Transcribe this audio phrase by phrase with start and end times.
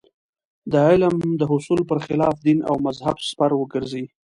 [0.71, 4.05] د علم د حصول پر خلاف دین او مذهب سپر وګرځي.